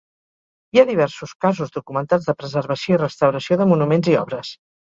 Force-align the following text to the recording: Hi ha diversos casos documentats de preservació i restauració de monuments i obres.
Hi 0.75 0.79
ha 0.81 0.85
diversos 0.89 1.33
casos 1.45 1.75
documentats 1.77 2.31
de 2.31 2.37
preservació 2.41 2.97
i 2.99 3.01
restauració 3.05 3.63
de 3.63 3.71
monuments 3.75 4.15
i 4.17 4.21
obres. 4.27 4.59